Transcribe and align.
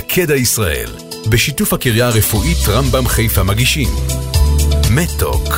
תקדע 0.00 0.34
ישראל, 0.34 0.90
בשיתוף 1.28 1.72
הקריה 1.72 2.06
הרפואית 2.06 2.58
רמב"ם 2.68 3.08
חיפה 3.08 3.42
מגישים. 3.42 3.88
מתוק. 4.90 5.54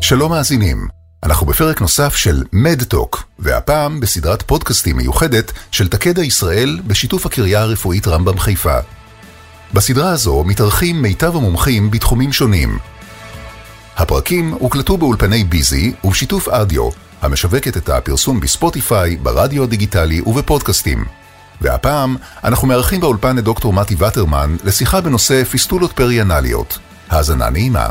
שלום 0.00 0.30
מאזינים, 0.30 0.88
אנחנו 1.22 1.46
בפרק 1.46 1.80
נוסף 1.80 2.16
של 2.16 2.44
מדטוק, 2.52 3.24
והפעם 3.38 4.00
בסדרת 4.00 4.42
פודקאסטים 4.42 4.96
מיוחדת 4.96 5.52
של 5.70 5.88
תקדע 5.88 6.22
ישראל 6.22 6.80
בשיתוף 6.86 7.26
הקריה 7.26 7.60
הרפואית 7.60 8.08
רמב"ם 8.08 8.38
חיפה. 8.38 8.78
בסדרה 9.74 10.10
הזו 10.10 10.44
מתארחים 10.44 11.02
מיטב 11.02 11.36
המומחים 11.36 11.90
בתחומים 11.90 12.32
שונים. 12.32 12.78
הפרקים 13.96 14.52
הוקלטו 14.52 14.96
באולפני 14.96 15.44
ביזי 15.44 15.92
ובשיתוף 16.04 16.48
אדיו, 16.48 16.88
המשווקת 17.22 17.76
את 17.76 17.88
הפרסום 17.88 18.40
בספוטיפיי, 18.40 19.16
ברדיו 19.16 19.64
הדיגיטלי 19.64 20.20
ובפודקאסטים. 20.20 21.17
והפעם 21.60 22.16
אנחנו 22.44 22.68
מארחים 22.68 23.00
באולפן 23.00 23.38
את 23.38 23.44
דוקטור 23.44 23.72
מתי 23.72 23.94
וטרמן 23.98 24.56
לשיחה 24.64 25.00
בנושא 25.00 25.44
פיסטולות 25.44 25.92
פריאנליות. 25.92 26.78
האזנה 27.10 27.50
נעימה. 27.50 27.88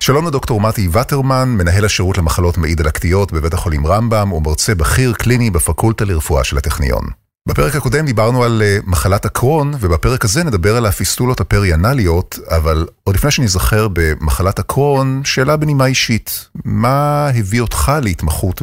שלום 0.00 0.26
לדוקטור 0.26 0.60
מתי 0.60 0.88
וטרמן, 0.92 1.48
מנהל 1.48 1.84
השירות 1.84 2.18
למחלות 2.18 2.58
מעי 2.58 2.74
דלקתיות 2.74 3.32
בבית 3.32 3.54
החולים 3.54 3.86
רמב"ם 3.86 4.32
ומרצה 4.32 4.74
בכיר 4.74 5.12
קליני 5.12 5.50
בפקולטה 5.50 6.04
לרפואה 6.04 6.44
של 6.44 6.58
הטכניון. 6.58 7.04
בפרק 7.48 7.76
הקודם 7.76 8.06
דיברנו 8.06 8.44
על 8.44 8.62
uh, 8.62 8.90
מחלת 8.90 9.24
הקרון, 9.24 9.72
ובפרק 9.80 10.24
הזה 10.24 10.44
נדבר 10.44 10.76
על 10.76 10.86
הפיסטולות 10.86 11.40
הפריאנליות, 11.40 12.38
אבל 12.48 12.86
עוד 13.04 13.16
לפני 13.16 13.30
שנזכר 13.30 13.88
במחלת 13.92 14.58
הקרון, 14.58 15.20
שאלה 15.24 15.56
בנימה 15.56 15.86
אישית, 15.86 16.48
מה 16.64 17.28
הביא 17.34 17.60
אותך 17.60 17.92
להתמחות 18.02 18.62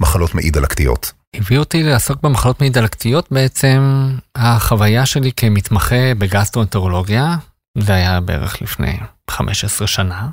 במחלות 0.00 0.34
מעי 0.34 0.50
דלקתיות? 0.50 1.12
הביא 1.36 1.58
אותי 1.58 1.82
לעסוק 1.82 2.22
במחלות 2.22 2.60
מעי 2.60 2.70
דלקתיות 2.70 3.32
בעצם 3.32 3.80
החוויה 4.34 5.06
שלי 5.06 5.32
כמתמחה 5.32 6.14
בגסטרואנטרולוגיה, 6.18 7.36
זה 7.78 7.94
היה 7.94 8.20
בערך 8.20 8.62
לפני 8.62 8.98
15 9.30 9.86
שנה, 9.86 10.28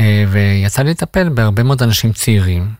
אה, 0.00 0.24
ויצא 0.28 0.82
לי 0.82 0.90
לטפל 0.90 1.28
בהרבה 1.28 1.62
מאוד 1.62 1.82
אנשים 1.82 2.12
צעירים. 2.12 2.74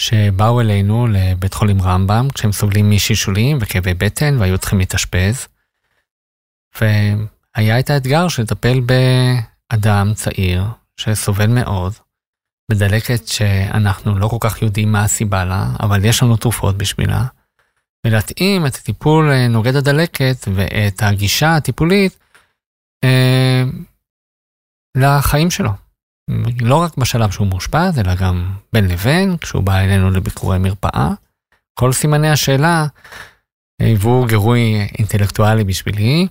שבאו 0.00 0.60
אלינו 0.60 1.06
לבית 1.06 1.54
חולים 1.54 1.82
רמב"ם 1.82 2.28
כשהם 2.34 2.52
סובלים 2.52 2.90
משלשולים 2.90 3.58
וכאבי 3.60 3.94
בטן 3.94 4.36
והיו 4.38 4.58
צריכים 4.58 4.78
להתאשפז. 4.78 5.46
והיה 6.80 7.78
את 7.78 7.90
האתגר 7.90 8.28
של 8.28 8.42
לטפל 8.42 8.80
באדם 8.80 10.14
צעיר 10.14 10.64
שסובל 10.96 11.46
מאוד, 11.46 11.92
בדלקת 12.70 13.26
שאנחנו 13.26 14.18
לא 14.18 14.28
כל 14.28 14.36
כך 14.40 14.62
יודעים 14.62 14.92
מה 14.92 15.04
הסיבה 15.04 15.44
לה, 15.44 15.66
אבל 15.80 16.04
יש 16.04 16.22
לנו 16.22 16.36
תרופות 16.36 16.78
בשבילה, 16.78 17.24
ולהתאים 18.06 18.66
את 18.66 18.74
הטיפול 18.74 19.46
נוגד 19.48 19.76
הדלקת 19.76 20.48
ואת 20.54 21.02
הגישה 21.02 21.56
הטיפולית 21.56 22.18
אה, 23.04 23.62
לחיים 24.96 25.50
שלו. 25.50 25.70
לא 26.60 26.76
רק 26.76 26.96
בשלב 26.96 27.30
שהוא 27.30 27.46
מאושפז, 27.46 27.98
אלא 27.98 28.14
גם 28.14 28.54
בין 28.72 28.88
לבין, 28.88 29.36
כשהוא 29.36 29.62
בא 29.62 29.78
אלינו 29.78 30.10
לביקורי 30.10 30.58
מרפאה. 30.58 31.10
כל 31.74 31.92
סימני 31.92 32.30
השאלה 32.30 32.86
היוו 33.82 34.26
גירוי 34.28 34.88
אינטלקטואלי 34.98 35.64
בשבילי, 35.64 36.26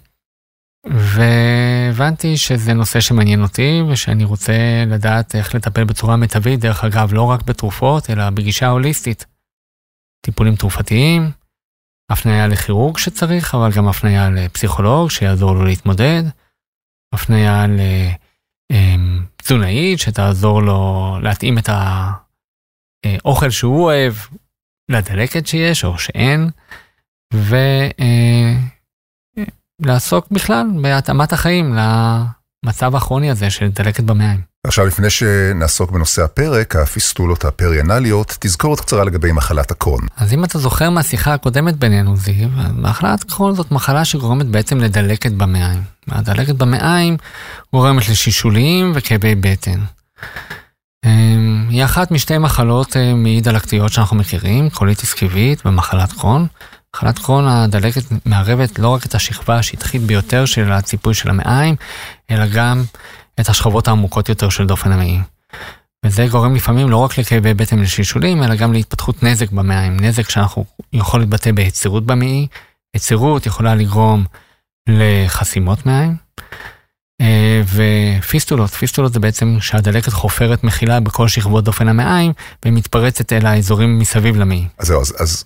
והבנתי 0.85 2.37
שזה 2.37 2.73
נושא 2.73 2.99
שמעניין 2.99 3.41
אותי 3.41 3.81
ושאני 3.89 4.23
רוצה 4.23 4.53
לדעת 4.87 5.35
איך 5.35 5.55
לטפל 5.55 5.83
בצורה 5.83 6.15
מיטבית, 6.15 6.59
דרך 6.59 6.83
אגב, 6.83 7.13
לא 7.13 7.21
רק 7.21 7.41
בתרופות, 7.43 8.09
אלא 8.09 8.29
בגישה 8.29 8.67
הוליסטית. 8.67 9.25
טיפולים 10.25 10.55
תרופתיים, 10.55 11.31
הפניה 12.11 12.47
לכירורג 12.47 12.97
שצריך, 12.97 13.55
אבל 13.55 13.71
גם 13.71 13.87
הפניה 13.87 14.29
לפסיכולוג 14.29 15.09
שיעזור 15.09 15.51
לו 15.51 15.65
להתמודד, 15.65 16.23
הפניה 17.13 17.67
ל... 17.67 17.79
אמ, 18.71 19.25
שתעזור 19.97 20.61
לו 20.61 21.11
להתאים 21.21 21.57
את 21.57 21.69
האוכל 23.05 23.49
שהוא 23.49 23.83
אוהב 23.83 24.13
לדלקת 24.91 25.47
שיש 25.47 25.83
או 25.83 25.99
שאין, 25.99 26.49
ולעסוק 29.81 30.27
בכלל 30.31 30.67
בהתאמת 30.81 31.33
החיים 31.33 31.77
למצב 32.65 32.95
הכרוני 32.95 33.31
הזה 33.31 33.49
של 33.49 33.69
דלקת 33.69 34.03
במעיים. 34.03 34.55
עכשיו, 34.67 34.85
לפני 34.85 35.09
שנעסוק 35.09 35.91
בנושא 35.91 36.23
הפרק, 36.23 36.75
הפיסטולות 36.75 37.45
הפריאנליות, 37.45 38.37
תזכורת 38.39 38.79
קצרה 38.79 39.03
לגבי 39.03 39.31
מחלת 39.31 39.71
הקרון. 39.71 40.01
אז 40.17 40.33
אם 40.33 40.43
אתה 40.43 40.59
זוכר 40.59 40.89
מהשיחה 40.89 41.33
הקודמת 41.33 41.75
בינינו, 41.75 42.17
זיו, 42.17 42.49
מחלת 42.73 43.23
קרון 43.23 43.55
זאת 43.55 43.71
מחלה 43.71 44.05
שגורמת 44.05 44.45
בעצם 44.45 44.77
לדלקת 44.77 45.31
במעיים. 45.31 45.81
הדלקת 46.07 46.55
במעיים 46.55 47.17
גורמת 47.73 48.09
לשישולים 48.09 48.91
וכאבי 48.95 49.35
בטן. 49.35 49.79
אמ, 51.05 51.67
היא 51.69 51.85
אחת 51.85 52.11
משתי 52.11 52.37
מחלות 52.37 52.97
אה, 52.97 53.13
מעי 53.13 53.41
דלקתיות 53.41 53.91
שאנחנו 53.91 54.17
מכירים, 54.17 54.69
קוליטיס 54.69 55.13
קיבית 55.13 55.65
ומחלת 55.65 56.13
קרון. 56.13 56.47
מחלת 56.95 57.19
קרון 57.19 57.47
הדלקת 57.47 58.01
מערבת 58.25 58.79
לא 58.79 58.89
רק 58.89 59.05
את 59.05 59.15
השכבה 59.15 59.57
השטחית 59.57 60.01
ביותר 60.01 60.45
של 60.45 60.71
הציפוי 60.71 61.13
של 61.13 61.29
המעיים, 61.29 61.75
אלא 62.31 62.45
גם 62.47 62.83
את 63.39 63.49
השכבות 63.49 63.87
העמוקות 63.87 64.29
יותר 64.29 64.49
של 64.49 64.65
דופן 64.65 64.91
המעי. 64.91 65.19
וזה 66.05 66.27
גורם 66.27 66.55
לפעמים 66.55 66.89
לא 66.89 66.97
רק 66.97 67.17
לכאבי 67.17 67.53
בטן 67.53 67.79
לשלשולים, 67.79 68.43
אלא 68.43 68.55
גם 68.55 68.73
להתפתחות 68.73 69.23
נזק 69.23 69.51
במעיים. 69.51 69.99
נזק 69.99 70.29
שאנחנו 70.29 70.65
יכול 70.93 71.19
להתבטא 71.19 71.51
ביצירות 71.51 72.05
במעי, 72.05 72.47
יצירות 72.95 73.45
יכולה 73.45 73.75
לגרום 73.75 74.25
לחסימות 74.89 75.85
מעיים. 75.85 76.15
אה, 77.21 77.61
ופיסטולות, 77.65 78.69
פיסטולות 78.69 79.13
זה 79.13 79.19
בעצם 79.19 79.57
שהדלקת 79.59 80.13
חופרת 80.13 80.63
מחילה 80.63 80.99
בכל 80.99 81.27
שכבות 81.27 81.63
דופן 81.63 81.87
המעיים 81.87 82.33
ומתפרצת 82.65 83.33
אל 83.33 83.45
האזורים 83.45 83.99
מסביב 83.99 84.35
למעי. 84.35 84.67
אז 84.79 84.87
זהו, 84.87 85.01
אז, 85.01 85.13
אז 85.19 85.45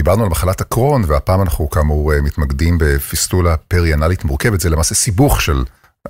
דיברנו 0.00 0.22
על 0.22 0.28
מחלת 0.28 0.60
הקרון 0.60 1.02
והפעם 1.06 1.42
אנחנו 1.42 1.70
כאמור 1.70 2.12
אה, 2.12 2.22
מתמקדים 2.22 2.78
בפיסטולה 2.80 3.56
פריאנלית 3.56 4.24
מורכבת, 4.24 4.60
זה 4.60 4.70
למעשה 4.70 4.94
סיבוך 4.94 5.40
של 5.40 5.64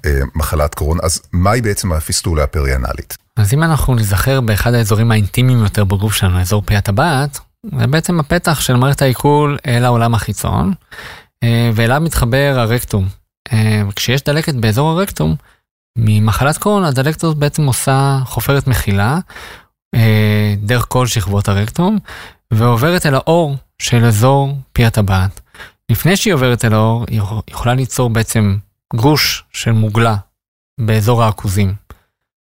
אה, 0.06 0.20
מחלת 0.34 0.74
קרון, 0.74 0.98
אז 1.02 1.22
מהי 1.32 1.60
בעצם 1.60 1.92
הפיסטולה 1.92 2.44
הפריאנלית? 2.44 3.16
אז 3.36 3.54
אם 3.54 3.62
אנחנו 3.62 3.94
נזכר 3.94 4.40
באחד 4.40 4.74
האזורים 4.74 5.10
האינטימיים 5.10 5.58
יותר 5.58 5.84
בגוף 5.84 6.14
שלנו, 6.14 6.40
אזור 6.40 6.62
פי 6.66 6.76
הטבעת, 6.76 7.38
זה 7.78 7.86
בעצם 7.86 8.20
הפתח 8.20 8.60
של 8.60 8.76
מערכת 8.76 9.02
העיכול 9.02 9.58
אל 9.66 9.84
העולם 9.84 10.14
החיצון, 10.14 10.72
אה, 11.44 11.70
ואליו 11.74 12.00
מתחבר 12.00 12.54
הרקטום. 12.56 13.08
אה, 13.52 13.82
כשיש 13.96 14.22
דלקת 14.22 14.54
באזור 14.54 14.90
הרקטום, 14.90 15.34
ממחלת 15.98 16.58
קרון 16.58 16.84
הדלקת 16.84 17.24
הזאת 17.24 17.36
בעצם 17.36 17.66
עושה 17.66 18.18
חופרת 18.24 18.66
מחילה 18.66 19.18
דרך 20.62 20.86
כל 20.88 21.06
שכבות 21.06 21.48
הרקטום, 21.48 21.98
ועוברת 22.52 23.06
אל 23.06 23.14
האור 23.14 23.56
של 23.80 24.04
אזור 24.04 24.58
פי 24.72 24.84
הטבעת. 24.84 25.40
לפני 25.88 26.16
שהיא 26.16 26.34
עוברת 26.34 26.64
אל 26.64 26.74
האור, 26.74 27.04
היא 27.08 27.20
יכולה 27.50 27.74
ליצור 27.74 28.10
בעצם 28.10 28.56
גוש 28.94 29.44
של 29.52 29.72
מוגלה 29.72 30.16
באזור 30.80 31.22
העכוזים. 31.22 31.74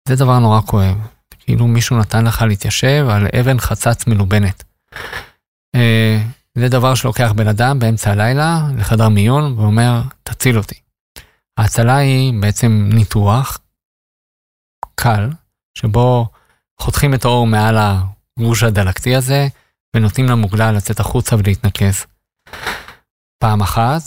זה 0.09 0.17
דבר 0.17 0.39
נורא 0.39 0.61
כואב. 0.61 0.97
כאילו 1.39 1.67
מישהו 1.67 1.99
נתן 1.99 2.25
לך 2.25 2.43
להתיישב 2.43 3.07
על 3.11 3.27
אבן 3.41 3.61
חצץ 3.61 4.07
מלובנת. 4.07 4.65
אה, 5.75 6.23
זה 6.55 6.69
דבר 6.69 6.95
שלוקח 6.95 7.33
בן 7.37 7.49
אדם 7.49 7.79
באמצע 7.79 8.11
הלילה 8.11 8.61
לחדר 8.77 9.09
מיון 9.09 9.59
ואומר, 9.59 10.03
תציל 10.23 10.59
אותי. 10.59 10.81
ההצלה 11.57 11.97
היא 11.97 12.33
בעצם 12.41 12.91
ניתוח 12.93 13.59
קל, 14.95 15.31
שבו 15.75 16.27
חותכים 16.81 17.15
את 17.15 17.25
האור 17.25 17.47
מעל 17.47 17.77
הגוש 17.79 18.63
הדלקתי 18.63 19.17
הזה, 19.17 19.49
ונותנים 19.97 20.29
למוגלה 20.29 20.73
לצאת 20.73 21.01
החוצה 21.01 21.37
ולהתנקז. 21.37 22.07
פעם 23.43 23.61
אחת, 23.61 24.03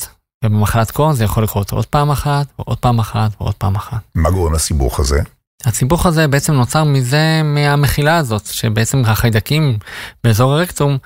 ובמחלת 0.46 0.92
קרון 0.92 1.14
זה 1.14 1.24
יכול 1.24 1.44
לקרות 1.44 1.72
עוד 1.72 1.86
פעם 1.86 2.12
אחת, 2.12 2.48
ועוד 2.60 2.78
פעם 2.78 3.00
אחת, 3.00 3.32
ועוד 3.42 3.54
פעם 3.54 3.76
אחת. 3.76 4.00
מה 4.16 4.32
גורם 4.32 4.54
לסיבוך 4.54 5.00
הזה? 5.00 5.20
הסיבוך 5.66 6.06
הזה 6.06 6.28
בעצם 6.28 6.54
נוצר 6.54 6.84
מזה, 6.84 7.42
מהמחילה 7.44 8.18
הזאת, 8.18 8.46
שבעצם 8.46 9.02
החיידקים 9.06 9.78
באזור 10.24 10.54
הרקטום 10.54 10.98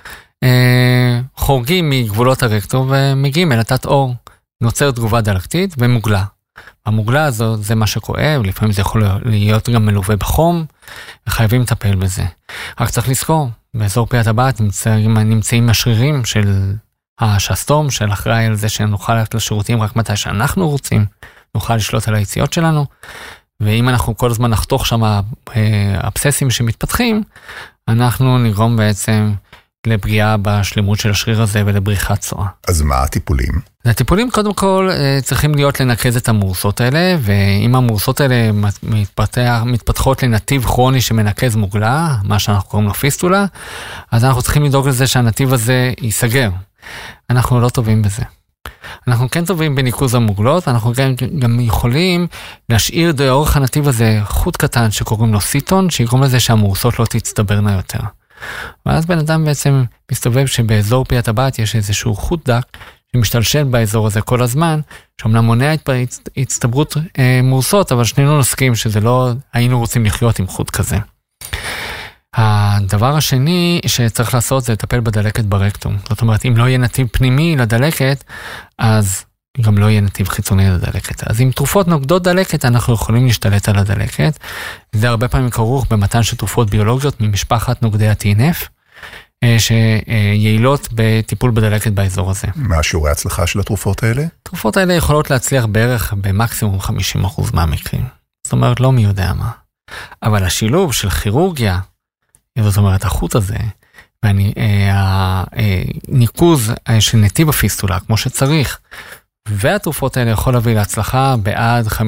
אה, 0.43 1.19
חורגים 1.35 1.89
מגבולות 1.89 2.43
הרקטום 2.43 2.91
ומגיעים 2.91 3.51
אל 3.51 3.59
התת 3.59 3.85
עור. 3.85 4.13
נוצרת 4.63 4.95
תגובה 4.95 5.21
דלקתית 5.21 5.75
ומוגלה. 5.77 6.23
המוגלה 6.85 7.25
הזו 7.25 7.57
זה 7.57 7.75
מה 7.75 7.87
שכואב, 7.87 8.41
לפעמים 8.43 8.73
זה 8.73 8.81
יכול 8.81 9.03
להיות 9.25 9.69
גם 9.69 9.85
מלווה 9.85 10.15
בחום, 10.15 10.65
וחייבים 11.27 11.61
לטפל 11.61 11.95
בזה. 11.95 12.23
רק 12.79 12.89
צריך 12.89 13.09
לזכור, 13.09 13.49
באזור 13.73 14.07
פי 14.07 14.17
הטבעת 14.17 14.61
נמצאים, 14.61 15.17
נמצאים 15.17 15.69
השרירים 15.69 16.25
של 16.25 16.73
השסתום 17.19 17.89
של 17.89 18.13
אחראי 18.13 18.45
על 18.45 18.55
זה 18.55 18.69
שנוכל 18.69 19.15
ללכת 19.15 19.33
לשירותים 19.35 19.81
רק 19.81 19.95
מתי 19.95 20.15
שאנחנו 20.15 20.69
רוצים, 20.69 21.05
נוכל 21.55 21.75
לשלוט 21.75 22.07
על 22.07 22.15
היציאות 22.15 22.53
שלנו, 22.53 22.85
ואם 23.59 23.89
אנחנו 23.89 24.17
כל 24.17 24.31
הזמן 24.31 24.49
נחתוך 24.49 24.87
שם 24.87 25.03
אה, 25.03 25.21
אבססים 26.07 26.49
שמתפתחים, 26.49 27.23
אנחנו 27.87 28.37
נגרום 28.37 28.77
בעצם 28.77 29.33
לפגיעה 29.87 30.37
בשלמות 30.37 30.99
של 30.99 31.09
השריר 31.09 31.41
הזה 31.41 31.63
ולבריחת 31.65 32.19
צואה. 32.19 32.47
אז 32.67 32.81
מה 32.81 33.03
הטיפולים? 33.03 33.61
הטיפולים 33.89 34.31
קודם 34.31 34.53
כל 34.53 34.89
אה, 34.91 35.19
צריכים 35.23 35.55
להיות 35.55 35.79
לנקז 35.79 36.17
את 36.17 36.29
המורסות 36.29 36.81
האלה, 36.81 37.17
ואם 37.21 37.75
המורסות 37.75 38.21
האלה 38.21 38.51
מתפתח, 38.83 39.61
מתפתחות 39.65 40.23
לנתיב 40.23 40.65
כרוני 40.65 41.01
שמנקז 41.01 41.55
מוגלה, 41.55 42.15
מה 42.23 42.39
שאנחנו 42.39 42.69
קוראים 42.69 42.87
לו 42.87 42.93
פיסטולה, 42.93 43.45
אז 44.11 44.25
אנחנו 44.25 44.41
צריכים 44.41 44.63
לדאוג 44.63 44.87
לזה 44.87 45.07
שהנתיב 45.07 45.53
הזה 45.53 45.93
ייסגר. 46.01 46.49
אנחנו 47.29 47.61
לא 47.61 47.69
טובים 47.69 48.01
בזה. 48.01 48.23
אנחנו 49.07 49.29
כן 49.29 49.45
טובים 49.45 49.75
בניקוז 49.75 50.15
המוגלות, 50.15 50.67
אנחנו 50.67 50.93
גם, 50.93 51.13
גם 51.39 51.59
יכולים 51.59 52.27
להשאיר 52.69 53.13
לאורך 53.19 53.57
הנתיב 53.57 53.87
הזה 53.87 54.19
חוט 54.23 54.57
קטן 54.57 54.91
שקוראים 54.91 55.33
לו 55.33 55.41
סיטון, 55.41 55.89
שיגרום 55.89 56.23
לזה 56.23 56.39
שהמורסות 56.39 56.99
לא 56.99 57.05
תצטברנה 57.05 57.73
יותר. 57.73 57.99
ואז 58.85 59.05
בן 59.05 59.19
אדם 59.19 59.45
בעצם 59.45 59.83
מסתובב 60.11 60.45
שבאזור 60.45 61.05
פי 61.05 61.17
הטבעת 61.17 61.59
יש 61.59 61.75
איזשהו 61.75 62.15
חוט 62.15 62.49
דק 62.49 62.63
שמשתלשל 63.17 63.63
באזור 63.63 64.07
הזה 64.07 64.21
כל 64.21 64.41
הזמן, 64.41 64.79
שאומנם 65.21 65.45
מונע 65.45 65.73
הצטברות 66.37 66.97
אה, 67.19 67.39
מורסות, 67.43 67.91
אבל 67.91 68.03
שנינו 68.03 68.39
נסכים 68.39 68.75
שזה 68.75 68.99
לא 68.99 69.31
היינו 69.53 69.79
רוצים 69.79 70.05
לחיות 70.05 70.39
עם 70.39 70.47
חוט 70.47 70.69
כזה. 70.69 70.97
הדבר 72.33 73.15
השני 73.15 73.81
שצריך 73.85 74.33
לעשות 74.33 74.63
זה 74.63 74.73
לטפל 74.73 74.99
בדלקת 74.99 75.45
ברקטום. 75.45 75.97
זאת 76.09 76.21
אומרת, 76.21 76.45
אם 76.45 76.57
לא 76.57 76.67
יהיה 76.67 76.77
נתיב 76.77 77.07
פנימי 77.11 77.55
לדלקת, 77.55 78.23
אז 78.79 79.25
גם 79.61 79.77
לא 79.77 79.85
יהיה 79.85 80.01
נתיב 80.01 80.27
חיצוני 80.27 80.69
לדלקת. 80.69 81.23
אז 81.29 81.41
עם 81.41 81.51
תרופות 81.51 81.87
נוגדות 81.87 82.23
דלקת, 82.23 82.65
אנחנו 82.65 82.93
יכולים 82.93 83.25
להשתלט 83.25 83.69
על 83.69 83.77
הדלקת. 83.77 84.39
זה 84.95 85.09
הרבה 85.09 85.27
פעמים 85.27 85.49
כרוך 85.49 85.85
במתן 85.89 86.23
של 86.23 86.37
תרופות 86.37 86.69
ביולוגיות 86.69 87.21
ממשפחת 87.21 87.81
נוגדי 87.81 88.07
ה-TNF, 88.07 88.76
שיעילות 89.57 90.87
בטיפול 90.93 91.51
בדלקת 91.51 91.91
באזור 91.91 92.31
הזה. 92.31 92.47
מה 92.55 92.83
שיעורי 92.83 93.09
ההצלחה 93.09 93.47
של 93.47 93.59
התרופות 93.59 94.03
האלה? 94.03 94.25
התרופות 94.41 94.77
האלה 94.77 94.93
יכולות 94.93 95.31
להצליח 95.31 95.65
בערך 95.65 96.13
במקסימום 96.13 96.79
50% 96.79 96.91
מהמקרים. 97.53 98.05
זאת 98.43 98.53
אומרת, 98.53 98.79
לא 98.79 98.91
מי 98.91 99.03
יודע 99.03 99.33
מה. 99.33 99.51
אבל 100.23 100.43
השילוב 100.43 100.93
של 100.93 101.09
כירורגיה, 101.09 101.79
זאת 102.59 102.77
אומרת, 102.77 103.05
החוט 103.05 103.35
הזה, 103.35 103.57
והניקוז 104.23 106.69
אה, 106.69 106.75
אה, 106.89 107.01
של 107.01 107.17
נתיב 107.17 107.49
הפיסטולה 107.49 107.99
כמו 107.99 108.17
שצריך, 108.17 108.79
והתרופות 109.49 110.17
האלה 110.17 110.31
יכול 110.31 110.53
להביא 110.53 110.75
להצלחה 110.75 111.35
בעד 111.43 111.87
50% 111.87 111.99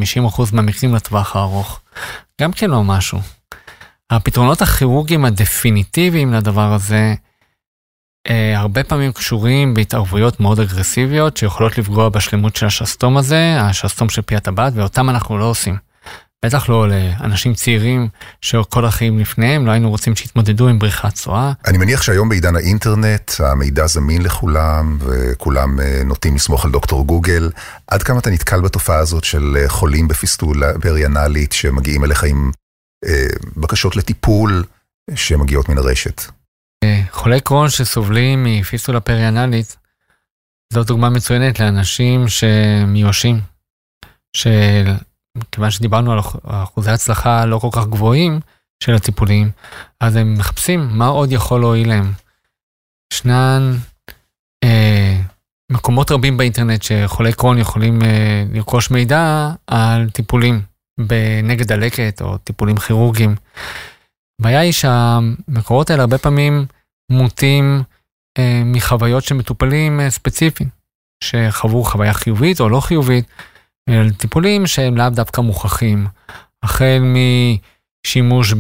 מהמקרים 0.54 0.96
לטווח 0.96 1.36
הארוך. 1.36 1.82
גם 2.42 2.52
כן 2.52 2.70
לא 2.70 2.84
משהו. 2.84 3.20
הפתרונות 4.12 4.62
הכירורגיים 4.62 5.26
הדפיניטיביים 5.26 6.34
לדבר 6.34 6.74
הזה, 6.74 7.14
אה, 8.30 8.60
הרבה 8.60 8.84
פעמים 8.84 9.12
קשורים 9.12 9.74
בהתערבויות 9.74 10.40
מאוד 10.40 10.60
אגרסיביות 10.60 11.38
שיכולות 11.38 11.78
לפגוע 11.78 12.10
בשלמות 12.10 12.56
של 12.56 12.66
השסתום 12.66 13.18
הזה, 13.18 13.62
השסתום 13.62 14.10
של 14.10 14.22
פי 14.22 14.36
הטבעת, 14.36 14.74
ואותם 14.76 15.10
אנחנו 15.10 15.38
לא 15.38 15.46
עושים. 15.46 15.78
בטח 16.46 16.70
לא 16.70 16.88
לאנשים 16.90 17.54
צעירים 17.54 18.08
שכל 18.42 18.86
החיים 18.86 19.20
לפניהם, 19.20 19.66
לא 19.66 19.72
היינו 19.72 19.90
רוצים 19.90 20.16
שיתמודדו 20.16 20.68
עם 20.68 20.80
בריחת 20.80 21.14
צואה. 21.14 21.52
אני 21.68 21.78
מניח 21.78 22.02
שהיום 22.02 22.30
בעידן 22.30 22.56
האינטרנט, 22.56 23.32
המידע 23.40 23.88
זמין 23.88 24.22
לכולם, 24.22 24.98
וכולם 25.00 25.80
אה, 25.80 26.02
נוטים 26.06 26.36
לסמוך 26.36 26.66
על 26.66 26.72
דוקטור 26.72 27.06
גוגל. 27.06 27.50
עד 27.88 28.04
כמה 28.04 28.20
אתה 28.20 28.30
נתקל 28.30 28.62
בתופעה 28.62 28.98
הזאת 28.98 29.24
של 29.24 29.58
אה, 29.58 29.70
חולים 29.70 30.08
בפיסטולה 30.08 30.68
פריאנלית 30.82 31.52
שמגיעים 31.52 32.04
אליך 32.04 32.24
עם 32.24 32.52
בקשות 33.58 33.96
לטיפול 33.96 34.64
שמגיעות 35.16 35.70
מן 35.70 35.78
הרשת? 35.78 36.22
אה, 36.84 37.02
חולי 37.12 37.42
קרון 37.42 37.70
שסובלים 37.70 38.44
מפיסטולה 38.44 39.00
פריאנלית, 39.00 39.78
זו 40.74 40.84
דוגמה 40.84 41.10
מצוינת 41.10 41.60
לאנשים 41.60 42.26
שמיואשים, 42.28 43.40
של 44.38 44.86
כיוון 45.52 45.72
שדיברנו 45.72 46.12
על 46.12 46.20
אחוזי 46.46 46.92
הצלחה 46.92 47.46
לא 47.46 47.60
כל 47.60 47.70
כך 47.72 47.88
גבוהים 47.88 48.40
של 48.84 48.96
הטיפולים, 48.96 49.52
אז 50.00 50.16
הם 50.16 50.34
מחפשים 50.34 50.90
מה 50.92 51.08
עוד 51.08 51.32
יכול 51.32 51.60
להועיל 51.60 51.90
להם. 51.90 52.12
ישנן 53.14 53.74
אה, 54.64 55.22
מקומות 55.72 56.12
רבים 56.12 56.38
באינטרנט 56.38 56.84
שחולי 56.84 57.34
קרון 57.34 57.58
יכולים 57.58 58.02
אה, 58.02 58.44
לרכוש 58.54 58.92
מידע 58.92 59.52
על 59.68 60.10
טיפולים 60.10 60.62
בנגד 61.00 61.68
דלקת 61.68 62.22
או 62.22 62.38
טיפולים 62.38 62.78
כירורגיים. 62.78 63.36
הבעיה 64.42 64.60
היא 64.60 64.72
שהמקורות 64.72 65.90
האלה 65.90 66.02
הרבה 66.02 66.18
פעמים 66.18 66.66
מוטים 67.12 67.84
אה, 68.38 68.62
מחוויות 68.66 69.24
של 69.24 69.36
מטופלים 69.36 70.00
אה, 70.00 70.10
ספציפיים, 70.10 70.70
שחוו 71.24 71.84
חוויה 71.84 72.14
חיובית 72.14 72.60
או 72.60 72.70
לא 72.70 72.80
חיובית, 72.80 73.26
אל 73.90 74.12
טיפולים 74.14 74.68
שהם 74.68 74.98
לאו 74.98 75.10
דווקא 75.10 75.42
מוכחים, 75.42 76.08
החל 76.64 77.02
משימוש 78.06 78.54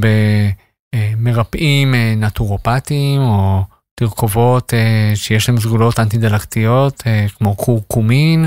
במרפאים 0.95 1.95
אה, 1.95 2.13
נטורופטיים 2.18 3.21
או 3.21 3.63
תרכובות 4.00 4.74
אה, 4.74 5.12
שיש 5.15 5.50
להם 5.50 5.59
סגולות 5.59 6.00
אנטי-דלקתיות 6.00 7.03
אה, 7.07 7.25
כמו 7.38 7.56
קורקומין 7.56 8.45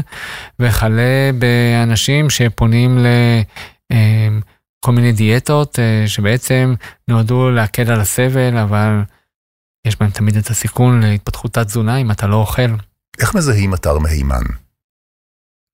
וכלה 0.59 1.31
באנשים 1.39 2.31
שפונים 2.31 2.99
לכל 3.93 4.93
מיני 4.93 5.13
דיאטות 5.13 5.79
שבעצם 6.07 6.75
נועדו 7.09 7.51
להקל 7.51 7.91
על 7.91 8.01
הסבל 8.01 8.57
אבל 8.57 9.03
יש 9.87 9.97
בהם 10.01 10.11
תמיד 10.11 10.37
את 10.37 10.47
הסיכון 10.47 11.03
להתפתחות 11.03 11.53
תת-תזונה 11.53 11.97
אם 11.97 12.11
אתה 12.11 12.27
לא 12.27 12.37
אוכל. 12.37 12.71
איך 13.21 13.35
מזהים 13.35 13.75
אתר 13.75 13.99
מהימן? 13.99 14.43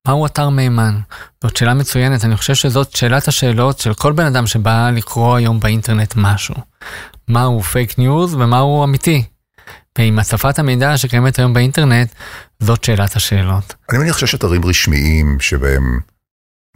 מהו 0.09 0.26
אתר 0.26 0.49
מהימן? 0.49 1.00
זאת 1.43 1.56
שאלה 1.56 1.75
מצוינת, 1.75 2.25
אני 2.25 2.37
חושב 2.37 2.55
שזאת 2.55 2.97
שאלת 2.97 3.29
השאלות 3.29 3.79
של 3.79 3.94
כל 3.94 4.12
בן 4.12 4.26
אדם 4.26 4.47
שבא 4.47 4.91
לקרוא 4.91 5.37
היום 5.37 5.61
באינטרנט 5.61 6.15
משהו. 6.17 6.55
מהו 7.29 7.62
פייק 7.62 7.99
ניוז 7.99 8.35
ומהו 8.35 8.85
אמיתי. 8.85 9.25
ועם 9.99 10.19
הצפת 10.19 10.59
המידע 10.59 10.97
שקיימת 10.97 11.38
היום 11.38 11.55
באינטרנט, 11.55 12.12
זאת 12.61 12.85
שאלת 12.85 13.17
השאלות. 13.17 13.75
אני 13.91 13.99
מניח 13.99 14.19
שיש 14.19 14.35
אתרים 14.35 14.65
רשמיים 14.65 15.41
שבהם 15.41 16.00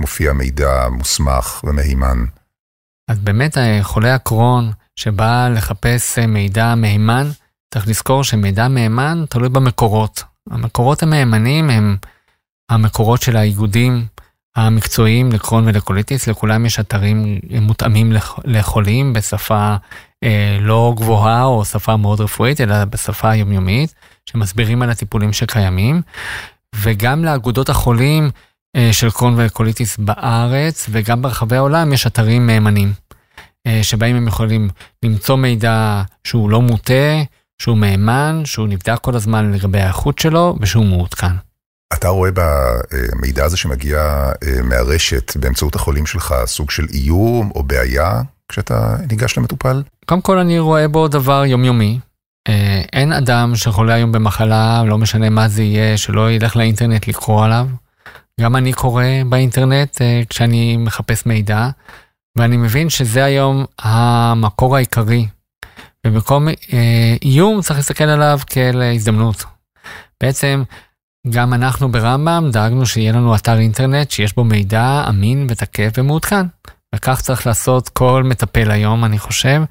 מופיע 0.03 0.33
מידע 0.33 0.89
מוסמך 0.89 1.65
ומהימן. 1.65 2.25
אז 3.11 3.19
באמת 3.19 3.59
אה, 3.59 3.79
חולה 3.83 4.11
הקרוהן 4.11 4.73
שבא 4.97 5.49
לחפש 5.49 6.19
אה, 6.19 6.27
מידע 6.27 6.75
מהימן, 6.75 7.31
צריך 7.75 7.89
לזכור 7.89 8.25
שמידע 8.25 8.69
מהימן 8.69 9.25
תלוי 9.29 9.49
במקורות. 9.49 10.23
המקורות 10.51 11.03
המהימנים 11.03 11.71
הם 11.71 11.97
המקורות 12.71 13.23
של 13.23 13.37
האיגודים 13.37 14.07
המקצועיים 14.57 15.33
לקרוהן 15.33 15.69
ולקוליטיס, 15.69 16.27
לכולם 16.27 16.67
יש 16.67 16.81
אתרים 16.81 17.41
מותאמים 17.61 18.13
לחולים 18.45 19.13
בשפה 19.13 19.77
אה, 20.25 20.59
לא 20.61 20.93
גבוהה 20.97 21.45
או 21.45 21.65
שפה 21.65 21.97
מאוד 21.97 22.21
רפואית, 22.21 22.61
אלא 22.61 22.85
בשפה 22.85 23.35
יומיומית, 23.35 23.95
שמסבירים 24.27 24.83
על 24.83 24.91
הטיפולים 24.91 25.33
שקיימים, 25.33 26.03
וגם 26.77 27.25
לאגודות 27.25 27.69
החולים 27.69 28.25
אה, 28.25 28.31
של 28.93 29.11
קרון 29.11 29.35
ולקוליטיס 29.37 29.97
בארץ 29.99 30.87
וגם 30.91 31.23
ברחבי 31.23 31.57
העולם 31.57 31.93
יש 31.93 32.07
אתרים 32.07 32.47
מהימנים, 32.47 32.93
אה, 33.67 33.81
שבהם 33.83 34.17
הם 34.17 34.29
יכולים 34.29 34.69
למצוא 35.03 35.37
מידע 35.37 36.03
שהוא 36.25 36.51
לא 36.51 36.63
מוטה, 36.63 37.23
שהוא 37.63 37.77
מהימן, 37.77 38.43
שהוא 38.45 38.69
נבדק 38.69 38.99
כל 39.03 39.17
הזמן 39.17 39.53
לגבי 39.53 39.81
האיכות 39.81 40.19
שלו 40.19 40.57
ושהוא 40.61 40.85
מעודכן. 40.85 41.33
אתה 41.95 42.09
רואה 42.09 42.31
במידע 42.35 43.45
הזה 43.45 43.57
שמגיע 43.57 43.99
אה, 44.43 44.63
מהרשת 44.63 45.37
באמצעות 45.37 45.75
החולים 45.75 46.07
שלך 46.07 46.35
סוג 46.47 46.71
של 46.71 46.87
איום 46.93 47.51
או 47.55 47.63
בעיה 47.63 48.23
כשאתה 48.49 48.97
ניגש 49.11 49.39
למטופל? 49.39 49.83
קודם 50.07 50.21
כל 50.21 50.39
אני 50.39 50.59
רואה 50.59 50.89
בו 50.89 51.09
דבר 51.09 51.45
יומיומי. 51.47 51.99
אה, 52.49 52.83
אין 52.93 53.13
אדם 53.13 53.57
שחולה 53.57 53.95
היום 53.95 54.13
במחלה, 54.13 54.85
לא 54.87 54.99
משנה 54.99 55.31
מה 55.31 55.49
זה 55.49 55.63
יהיה, 55.63 55.97
שלא 55.97 56.31
ילך 56.31 56.57
לאינטרנט 56.57 57.09
לקרוא 57.09 57.45
עליו. 57.45 57.67
גם 58.41 58.57
אני 58.57 58.73
קורא 58.73 59.05
באינטרנט 59.29 60.03
אה, 60.03 60.23
כשאני 60.29 60.77
מחפש 60.77 61.27
מידע, 61.27 61.69
ואני 62.39 62.57
מבין 62.57 62.91
שזה 62.91 63.25
היום 63.25 63.65
המקור 63.79 64.77
העיקרי. 64.77 65.27
ובמקום 66.07 66.49
איום 67.23 67.61
צריך 67.61 67.77
להסתכל 67.77 68.05
עליו 68.05 68.39
כאל 68.47 68.83
הזדמנות. 68.83 69.45
בעצם 70.23 70.63
גם 71.31 71.55
אנחנו 71.55 71.93
ברמב"ם 71.93 72.49
דאגנו 72.53 72.87
שיהיה 72.87 73.13
לנו 73.13 73.35
אתר 73.35 73.59
אינטרנט 73.59 74.11
שיש 74.11 74.35
בו 74.35 74.45
מידע 74.45 75.05
אמין 75.09 75.47
ותקף 75.51 75.93
ומעודכן. 75.99 76.47
וכך 76.95 77.21
צריך 77.21 77.47
לעשות 77.47 77.89
כל 77.89 78.23
מטפל 78.25 78.71
היום, 78.71 79.05
אני 79.05 79.19
חושב. 79.19 79.63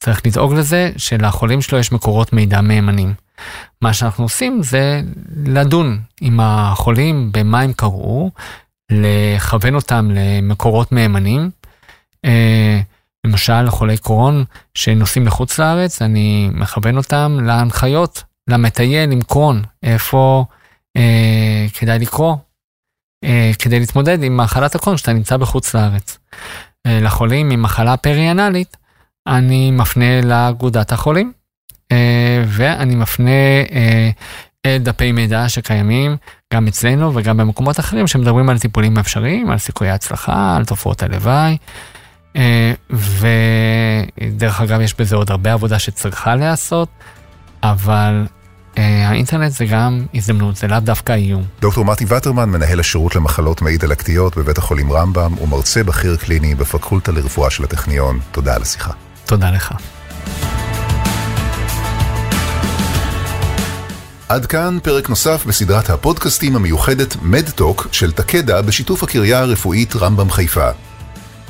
צריך 0.00 0.26
לדאוג 0.26 0.54
לזה 0.54 0.92
שלחולים 0.96 1.62
שלו 1.62 1.78
יש 1.78 1.92
מקורות 1.92 2.32
מידע 2.32 2.60
מהימנים. 2.60 3.14
מה 3.82 3.92
שאנחנו 3.92 4.24
עושים 4.24 4.62
זה 4.62 5.02
לדון 5.46 6.00
עם 6.20 6.40
החולים 6.42 7.32
במה 7.32 7.60
הם 7.60 7.72
קראו, 7.72 8.30
לכוון 8.92 9.74
אותם 9.74 10.10
למקורות 10.10 10.92
מהימנים, 10.92 11.50
אה, 12.24 12.80
למשל 13.26 13.70
חולי 13.70 13.98
קרון 13.98 14.44
שנוסעים 14.74 15.26
לחוץ 15.26 15.58
לארץ, 15.58 16.02
אני 16.02 16.50
מכוון 16.52 16.96
אותם 16.96 17.38
להנחיות, 17.42 18.22
למטייל 18.48 19.12
עם 19.12 19.20
קרון, 19.22 19.62
איפה 19.82 20.44
אה, 20.96 21.66
כדאי 21.74 21.98
לקרוא, 21.98 22.36
אה, 23.24 23.50
כדי 23.58 23.80
להתמודד 23.80 24.22
עם 24.22 24.36
מחלת 24.36 24.74
הקרון 24.74 24.96
כשאתה 24.96 25.12
נמצא 25.12 25.36
בחוץ 25.36 25.74
לארץ. 25.74 26.18
אה, 26.86 27.00
לחולים 27.00 27.50
עם 27.50 27.62
מחלה 27.62 27.96
פריאנלית, 27.96 28.76
אני 29.26 29.70
מפנה 29.70 30.20
לאגודת 30.20 30.92
החולים, 30.92 31.32
ואני 32.46 32.94
מפנה 32.94 33.30
אה, 33.72 34.10
אל 34.66 34.78
דפי 34.78 35.12
מידע 35.12 35.48
שקיימים 35.48 36.16
גם 36.54 36.66
אצלנו 36.66 37.14
וגם 37.14 37.36
במקומות 37.36 37.80
אחרים 37.80 38.06
שמדברים 38.06 38.48
על 38.50 38.58
טיפולים 38.58 38.98
אפשריים, 38.98 39.50
על 39.50 39.58
סיכויי 39.58 39.90
הצלחה, 39.90 40.56
על 40.56 40.64
תופעות 40.64 41.02
הלוואי. 41.02 41.56
ודרך 42.90 44.60
אגב 44.60 44.80
יש 44.80 44.94
בזה 44.94 45.16
עוד 45.16 45.30
הרבה 45.30 45.52
עבודה 45.52 45.78
שצריכה 45.78 46.34
להיעשות, 46.34 46.88
אבל 47.62 48.26
האינטרנט 48.76 49.52
זה 49.52 49.64
גם 49.64 50.06
הזדמנות, 50.14 50.56
זה 50.56 50.68
לאו 50.68 50.80
דווקא 50.80 51.12
איום. 51.12 51.44
דוקטור 51.60 51.84
מרטי 51.84 52.04
וטרמן, 52.08 52.48
מנהל 52.48 52.80
השירות 52.80 53.16
למחלות 53.16 53.62
מעי 53.62 53.76
דלקתיות 53.76 54.36
בבית 54.36 54.58
החולים 54.58 54.92
רמב"ם, 54.92 55.38
ומרצה 55.38 55.84
בכיר 55.84 56.16
קליני 56.16 56.54
בפקולטה 56.54 57.12
לרפואה 57.12 57.50
של 57.50 57.64
הטכניון. 57.64 58.18
תודה 58.32 58.54
על 58.54 58.62
השיחה. 58.62 58.92
תודה 59.26 59.50
לך. 59.50 59.74
עד 64.30 64.46
כאן 64.46 64.78
פרק 64.82 65.08
נוסף 65.08 65.44
בסדרת 65.46 65.90
הפודקאסטים 65.90 66.56
המיוחדת 66.56 67.16
מדטוק 67.22 67.88
של 67.92 68.12
תקדה 68.12 68.62
בשיתוף 68.62 69.02
הקריה 69.02 69.38
הרפואית 69.38 69.96
רמב"ם 69.96 70.30
חיפה. 70.30 70.70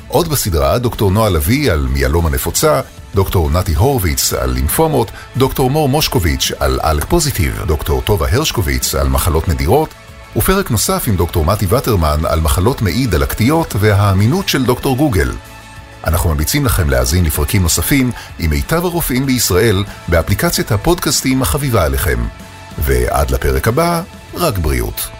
עוד 0.08 0.28
בסדרה 0.28 0.78
דוקטור 0.78 1.10
נועה 1.10 1.30
לביא 1.30 1.72
על 1.72 1.86
מיאלומה 1.90 2.30
נפוצה, 2.30 2.80
דוקטור 3.14 3.50
נתי 3.50 3.74
הורוביץ 3.74 4.32
על 4.32 4.50
לימפומות, 4.50 5.10
דוקטור 5.36 5.70
מור 5.70 5.88
מושקוביץ' 5.88 6.52
על 6.58 6.80
אלק 6.84 7.04
פוזיטיב, 7.04 7.62
דוקטור 7.66 8.02
טובה 8.02 8.26
הרשקוביץ 8.30 8.94
על 8.94 9.08
מחלות 9.08 9.48
נדירות, 9.48 9.94
ופרק 10.36 10.70
נוסף 10.70 11.04
עם 11.06 11.16
דוקטור 11.16 11.44
מתי 11.44 11.66
וטרמן 11.68 12.20
על 12.28 12.40
מחלות 12.40 12.82
מעי 12.82 13.06
דלקתיות 13.06 13.74
והאמינות 13.78 14.48
של 14.48 14.64
דוקטור 14.64 14.96
גוגל. 14.96 15.32
אנחנו 16.04 16.30
ממליצים 16.30 16.64
לכם 16.64 16.90
להאזין 16.90 17.24
לפרקים 17.24 17.62
נוספים 17.62 18.12
עם 18.38 18.50
מיטב 18.50 18.84
הרופאים 18.84 19.26
בישראל 19.26 19.84
באפליקציית 20.08 20.72
הפודקאסטים 20.72 21.42
החביבה 21.42 21.84
עליכם. 21.84 22.18
ועד 22.82 23.30
לפרק 23.30 23.68
הבא, 23.68 24.02
רק 24.34 24.58
בריאות. 24.58 25.19